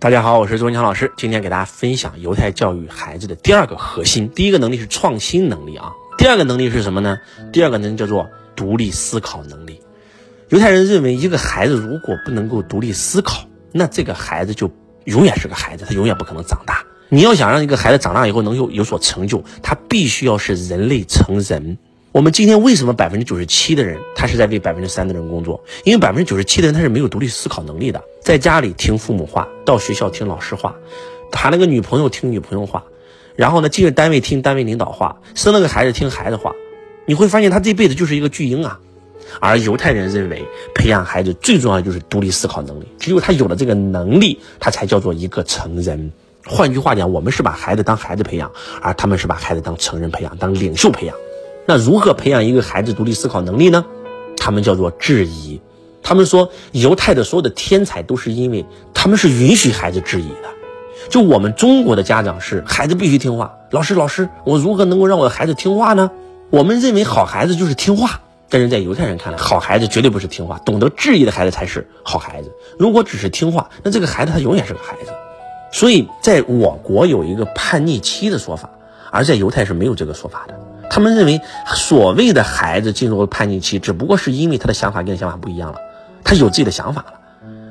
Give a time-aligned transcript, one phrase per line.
[0.00, 4.30] 大家好，我是周文强老师，今天给大家分享犹太教育孩子的第二个核心。
[4.30, 7.18] 第一个能力是创新能力啊，第二个能力是什么呢？
[7.52, 8.26] 第二个能力叫做
[8.56, 9.78] 独立思考能力。
[10.48, 14.70] 犹太人认为，一个孩子如果不能够独立思考，那这个孩子就
[15.04, 16.82] 永远是个孩子，他永远不可能长大。
[17.10, 21.76] 你要想让一个孩子长大以后能有有所成就，他必须要是人类成人。
[22.12, 25.62] 我们今天为什么百分之九十七的人他是在为百分之三的人工作？
[25.84, 30.74] 因为百分之九十七的人他是没有独立思考能力的，在家里听父母话，到学校听老师话，
[31.30, 32.82] 谈了个女朋友听女朋友话，
[33.36, 36.52] 然后呢进了单位听单位领导话，生了个孩子听孩子话，
[37.06, 38.80] 你会发现他这辈子就是一个巨婴啊。
[39.38, 46.10] 而犹太人认为，培养孩子最重要的就是独立思考能力，只有他有了这个能力，他才叫做一个成人。
[46.44, 48.50] 换句话讲，我们是把孩子当孩子培养，
[48.82, 51.14] 而他们是把孩子当成人培养，当领袖培养。
[51.70, 53.84] 那如何培养一个孩子独立思考能力呢？
[54.36, 55.60] 他们叫做质疑。
[56.02, 60.48] 他们说，犹太的所有的天才都是因为他们是允许孩子质疑的。
[61.10, 63.54] 就我们中国的家长是，孩子必须听话。
[63.70, 66.10] 老师，老师，我如何能够让我的孩子听话呢？
[66.50, 72.50] 我们认为好孩子就是听话，但是在犹太人看来，好孩子绝对不是听话，懂得质疑的孩子才是好孩子。
[72.80, 75.12] 如果只是听话，那这个孩子他永远是个孩子。
[75.70, 78.68] 所以，在我国有一个叛逆期的说法，
[79.12, 80.54] 而在犹太是没有这个说法的。
[80.90, 85.78] 他们认为，所谓的孩子进入了叛逆期，只不过是因为他的想法跟想法不一样了，
[86.24, 87.14] 他有自己的想法了，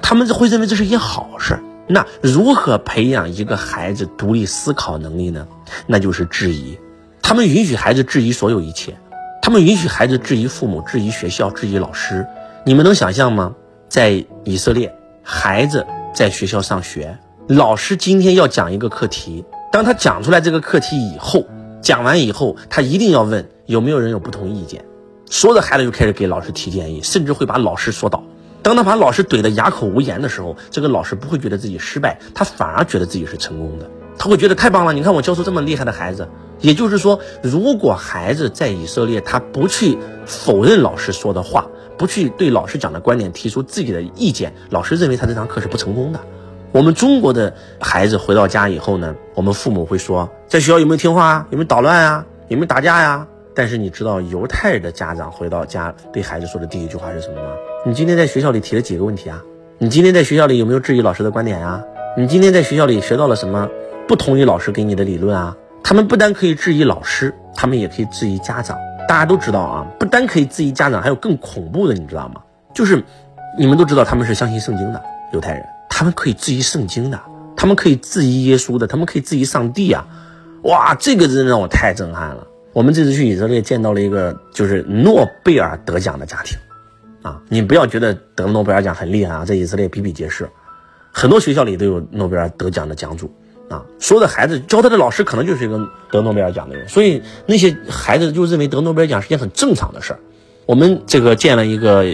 [0.00, 1.56] 他们会认为这是一件好事。
[1.86, 5.46] 那如何培养一个孩子独立思考能力呢？
[5.86, 6.78] 那就是质疑。
[7.20, 8.96] 他们允许孩子质疑所有一切，
[9.42, 12.26] 他们允许孩子质疑父母、质疑学校、质疑老师。
[12.64, 13.54] 你们能想象吗？
[13.88, 14.90] 在以色列，
[15.22, 17.18] 孩子在学校上学，
[17.48, 21.44] 老师今天要讲一个课题，当他讲出来这个课题以后。
[21.82, 24.84] 讲完以后，他一定要问有没有人有不同意见。
[25.26, 28.22] 所有的孩子就开始给老师提建议，甚至会把老师说倒。
[28.62, 33.90] 当他把老师怼得哑口无言的时候，这个老师不会觉得自己失败，他反而觉得自己是成功的。
[34.16, 36.28] 他会觉得太棒了，你看我教出这么厉害的孩子。
[36.60, 41.66] 也就是说，如果孩子在以色列，他不去否认老师说的话，
[41.98, 46.20] 不去对老师讲的观点提出自己的意见，老师认为他这堂课是不成功的。
[46.72, 51.46] 我们中国的孩子回到家以后呢，我们父母会说，在学校有没有听话啊？
[51.50, 52.24] 有没有捣乱啊？
[52.48, 53.26] 有没有打架呀？
[53.54, 57.50] 但是你知道犹太人的家长回到家对孩子说的第一句话是什么吗？
[57.84, 59.42] 你今天在学校里提了几个问题啊？
[59.76, 61.84] 你今天在学校里有没有质疑老师的观点呀？
[62.16, 63.68] 你今天在学校里学到了什么
[64.08, 65.54] 不同意老师给你的理论啊？
[65.84, 68.78] 他们不单可以质疑老师，他们也可以质疑家长。
[69.06, 72.40] 大家都知道啊，不单可以质疑家长，还有更恐怖的，你知道吗？
[72.72, 73.04] 就是
[73.58, 75.02] 你们都知道他们是相信圣经的
[75.34, 75.62] 犹太人。
[76.02, 77.20] 他们可以质疑圣经的，
[77.54, 80.04] 他们可以质疑耶稣的，他们可以质疑上帝啊！
[80.64, 82.44] 哇，这个真让我太震撼了。
[82.72, 86.58] 我们这次去以色列见到了一个就是诺贝尔得奖的家庭，
[87.22, 90.50] 啊，你不要觉得得诺贝尔奖很厉害啊，在以色列比比皆是，
[91.12, 93.32] 很多学校里都有诺贝尔得奖的奖主
[93.68, 93.86] 啊。
[94.00, 100.18] 所有的孩子教他的老师可能就是一个得诺贝尔奖的人，所以那些孩子就认为得诺贝尔奖是件很正常的事儿。
[100.66, 102.04] 我们这个见了一个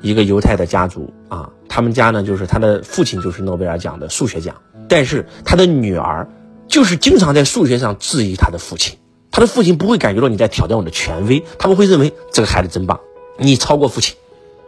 [0.00, 4.54] 一个犹太的家族啊，他们家呢就是他的父亲就是诺贝尔奖的数学奖，
[4.90, 6.28] 但是他的女儿
[6.68, 8.98] 就是经常在数学上质疑他的父亲，
[9.30, 13.00] 他的父亲不会感觉到你在挑战我的权威，他们会认为这个孩子真棒，
[13.38, 14.14] 你超过父亲，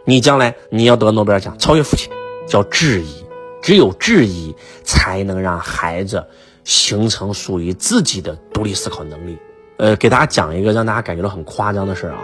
[0.03, 2.11] 你将来你要得诺贝尔奖，超越父亲，
[2.47, 3.23] 叫质疑，
[3.61, 6.25] 只有质疑才能让孩子
[6.63, 9.37] 形成属于自己的独立思考能力。
[9.77, 12.21] 呃，给大家讲一个让大家感觉到很夸张的事儿啊。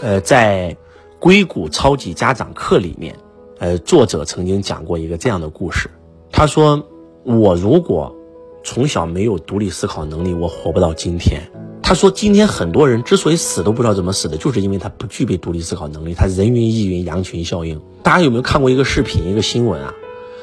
[0.00, 0.76] 呃，在
[1.18, 3.16] 硅谷超级家长课里面，
[3.58, 5.90] 呃，作者曾经讲过一个这样的故事。
[6.30, 6.86] 他说
[7.24, 8.14] ：“我如果
[8.62, 11.40] 从小没有独立思考能力，我活不到今天。”
[11.82, 16.12] 他说：“今天很多人之所以死都不知道怎么死的，就是因为他不具备独立思考能力。
[16.12, 17.80] 他人云亦云，羊群效应。
[18.02, 19.94] 大家有没有看过一个视频，一个新闻啊？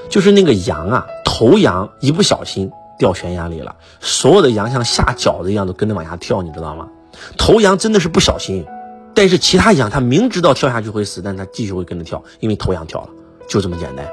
[0.10, 6.88] 就是那个羊啊，头羊一不小心掉悬崖里了，所有的羊像下饺子一样都跟着往下跳，你知道吗？
[7.38, 8.66] 头羊真的是不小心。”
[9.14, 13.10] 但是其他羊，它明知道跳下去会死，但它继续会跟着跳，因为头羊跳了，
[13.48, 14.06] 就这么简单。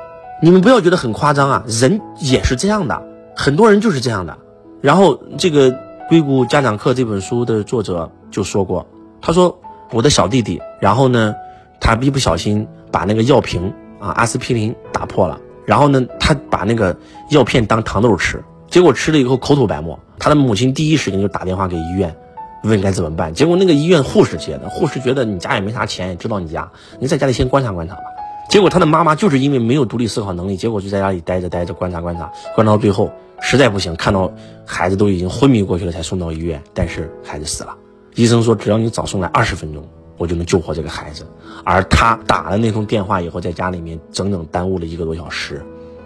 [0.42, 3.02] 你们不要觉得很夸张啊，人也是这样的，
[3.36, 4.36] 很多人就是这样的。
[4.80, 5.70] 然后这个
[6.08, 8.86] 《硅谷家长课》这本书的作者就说过，
[9.20, 9.60] 他说
[9.92, 11.34] 我的小弟弟，然后呢，
[11.80, 16.96] 他一不小心把那个药瓶啊阿司匹林打破了，然后呢，他把那个
[17.30, 22.16] 药片当糖豆吃，结果吃了以后口吐白沫，他的母亲第一时间就打电话给医院。
[22.62, 23.32] 问该怎么办？
[23.32, 28.02] 结果那个医院护士接的，护士觉得你家也没啥钱，也知道你家，你在家里先观察观察吧。
[28.48, 33.10] 结果他的妈妈就是因为没有独立思考能力，结果就在家里待着待着观察观察，观察到最后
[33.40, 34.30] 实在不行，看到
[34.66, 37.74] 孩子都已经昏迷过去了，才送到医院，但是孩子死了。
[38.16, 41.24] 医生说只要你早送来二十分钟，我就能救活这个孩子。
[41.64, 45.62] 而他打了那通电话以后，在家里面整整耽误了一个多小时。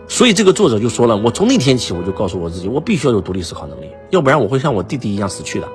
[0.06, 5.66] 所以这个作者就说了，我从那天起我就告诉我自己，我必须要有独立思考能力，要不然我会像我弟弟一样死去的。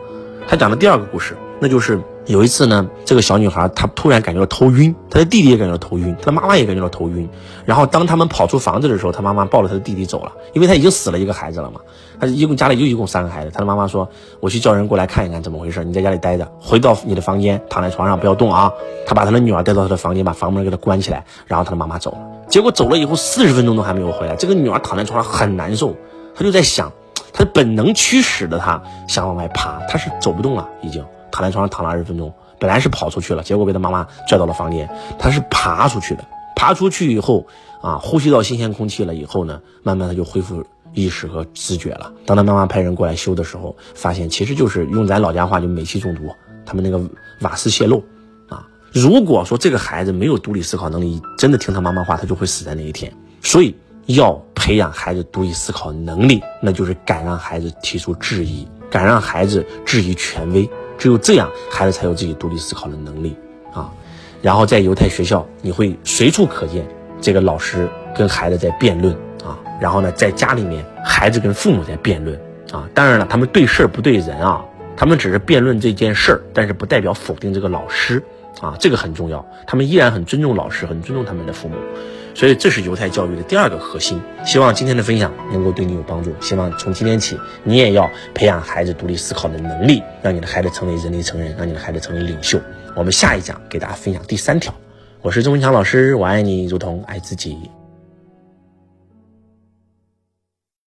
[0.50, 7.30] 他讲的第二个故事，那就是有一次呢，这个小女孩她突然感觉到头晕，她的弟弟也感觉到头晕，她的妈妈也感觉到头晕。
[7.66, 11.80] 然后当他们跑出房子的时候，她妈妈抱着她的弟弟走了，因为她已经死了一个孩子了嘛。
[12.19, 14.10] 她一共家里就一共三个孩子，她的妈妈说
[14.42, 18.74] ：“我去叫人过来看一看怎么回事，你在家里待着，回到你的房间，躺在床上不要动啊。”
[19.06, 22.18] 她把她的女儿带到她的房间，把房门给她关起来，然后她的妈妈走了。
[22.48, 25.96] 结果走了以后四十分钟都还没有回来，这个女儿躺在床上很难受，
[26.34, 26.92] 她就在想，
[27.39, 31.03] 他本能驱使的他想往外爬，他是走不动了，已经。
[31.31, 34.89] 躺在床上躺了二十分钟，本来是跑出去了，结果被他妈妈拽到了房间。
[35.18, 36.25] 他是爬出去的，
[36.56, 37.47] 爬出去以后
[37.81, 42.12] 啊，呼吸到新鲜空气了以后呢，慢慢他就恢复意识和知觉了。
[42.25, 46.24] 当他妈妈派人过来修的时候，发现其实就是用咱老家话就煤气中毒，
[46.65, 47.00] 他们那个
[47.41, 48.03] 瓦斯泄漏
[48.50, 48.68] 啊。
[48.91, 53.13] 如果说这个孩子没有独立思考能力，真的听他妈妈话，他就会死在那一天。
[53.44, 53.75] 所以
[54.16, 60.68] 要培养孩子独立思考能力，那就是敢让孩子提出质疑，敢让孩子质疑权威。
[60.98, 63.36] 只有这样，孩子才有自己独立思考的能力
[63.72, 63.90] 啊。
[64.42, 66.86] 然后在犹太学校，你会随处可见
[67.22, 69.14] 这个老师跟孩子在辩论
[69.46, 69.58] 啊。
[69.80, 72.36] 然后呢，在家里面，孩子跟父母在辩论
[72.72, 72.90] 啊。
[72.94, 74.66] 当然了，他们对事儿不对人啊，
[74.98, 78.22] 他们只是辩论这件事儿，但是不代表否定这个老师
[78.60, 78.76] 啊。
[78.80, 81.76] 这个很重要，他们依然很尊重老师，很尊重他们的父母。
[82.39, 84.21] 所以这是犹太教育的第二个核心。
[84.45, 86.33] 希望今天的分享能够对你有帮助。
[86.39, 92.57] 希望从今天起，你也要培养孩子独立思考的能力，让你的孩子成为人类成人，让你的孩子成为领袖。
[92.95, 94.74] 我们下一讲给大家分享第三条。
[95.21, 97.57] 我是周文强老师，我爱你如同爱自己。